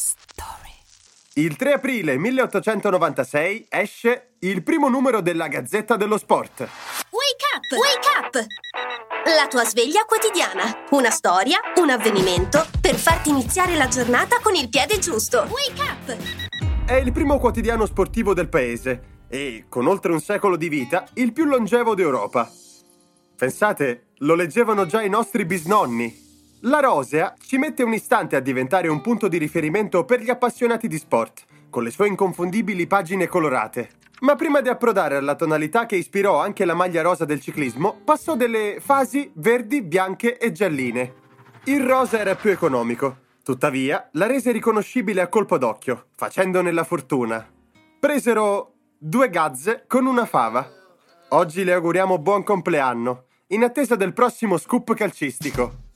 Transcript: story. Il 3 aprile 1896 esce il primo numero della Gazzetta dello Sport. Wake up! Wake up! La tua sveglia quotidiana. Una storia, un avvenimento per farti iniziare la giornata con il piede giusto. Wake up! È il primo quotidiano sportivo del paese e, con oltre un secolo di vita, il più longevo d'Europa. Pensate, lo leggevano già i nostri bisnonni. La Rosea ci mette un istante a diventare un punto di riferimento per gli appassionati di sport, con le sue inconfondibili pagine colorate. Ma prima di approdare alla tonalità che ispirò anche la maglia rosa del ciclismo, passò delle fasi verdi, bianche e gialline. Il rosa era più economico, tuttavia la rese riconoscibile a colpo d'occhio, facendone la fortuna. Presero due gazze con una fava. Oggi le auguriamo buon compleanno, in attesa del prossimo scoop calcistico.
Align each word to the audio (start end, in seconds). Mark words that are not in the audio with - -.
story. 0.00 0.72
Il 1.34 1.56
3 1.56 1.74
aprile 1.74 2.16
1896 2.16 3.66
esce 3.68 4.34
il 4.40 4.62
primo 4.62 4.88
numero 4.88 5.20
della 5.20 5.46
Gazzetta 5.46 5.96
dello 5.96 6.16
Sport. 6.16 6.60
Wake 6.60 7.44
up! 7.54 7.78
Wake 7.78 8.08
up! 8.18 8.46
La 9.36 9.46
tua 9.46 9.64
sveglia 9.64 10.04
quotidiana. 10.06 10.86
Una 10.90 11.10
storia, 11.10 11.60
un 11.76 11.90
avvenimento 11.90 12.66
per 12.80 12.94
farti 12.94 13.28
iniziare 13.28 13.76
la 13.76 13.88
giornata 13.88 14.40
con 14.40 14.54
il 14.54 14.68
piede 14.70 14.98
giusto. 14.98 15.46
Wake 15.50 15.82
up! 15.82 16.16
È 16.86 16.94
il 16.94 17.12
primo 17.12 17.38
quotidiano 17.38 17.86
sportivo 17.86 18.34
del 18.34 18.48
paese 18.48 19.24
e, 19.28 19.66
con 19.68 19.86
oltre 19.86 20.12
un 20.12 20.20
secolo 20.20 20.56
di 20.56 20.68
vita, 20.68 21.06
il 21.14 21.32
più 21.32 21.44
longevo 21.44 21.94
d'Europa. 21.94 22.50
Pensate, 23.36 24.06
lo 24.18 24.34
leggevano 24.34 24.86
già 24.86 25.02
i 25.02 25.08
nostri 25.08 25.44
bisnonni. 25.44 26.29
La 26.64 26.80
Rosea 26.80 27.34
ci 27.40 27.56
mette 27.56 27.82
un 27.82 27.94
istante 27.94 28.36
a 28.36 28.40
diventare 28.40 28.88
un 28.88 29.00
punto 29.00 29.28
di 29.28 29.38
riferimento 29.38 30.04
per 30.04 30.20
gli 30.20 30.28
appassionati 30.28 30.88
di 30.88 30.98
sport, 30.98 31.44
con 31.70 31.82
le 31.82 31.90
sue 31.90 32.06
inconfondibili 32.06 32.86
pagine 32.86 33.26
colorate. 33.26 33.92
Ma 34.20 34.36
prima 34.36 34.60
di 34.60 34.68
approdare 34.68 35.16
alla 35.16 35.36
tonalità 35.36 35.86
che 35.86 35.96
ispirò 35.96 36.38
anche 36.38 36.66
la 36.66 36.74
maglia 36.74 37.00
rosa 37.00 37.24
del 37.24 37.40
ciclismo, 37.40 38.02
passò 38.04 38.36
delle 38.36 38.76
fasi 38.78 39.30
verdi, 39.36 39.80
bianche 39.80 40.36
e 40.36 40.52
gialline. 40.52 41.14
Il 41.64 41.82
rosa 41.82 42.18
era 42.18 42.34
più 42.34 42.50
economico, 42.50 43.20
tuttavia 43.42 44.10
la 44.12 44.26
rese 44.26 44.52
riconoscibile 44.52 45.22
a 45.22 45.28
colpo 45.28 45.56
d'occhio, 45.56 46.08
facendone 46.14 46.72
la 46.72 46.84
fortuna. 46.84 47.42
Presero 47.98 48.74
due 48.98 49.30
gazze 49.30 49.84
con 49.86 50.04
una 50.04 50.26
fava. 50.26 50.68
Oggi 51.30 51.64
le 51.64 51.72
auguriamo 51.72 52.18
buon 52.18 52.42
compleanno, 52.42 53.28
in 53.48 53.64
attesa 53.64 53.96
del 53.96 54.12
prossimo 54.12 54.58
scoop 54.58 54.92
calcistico. 54.92 55.88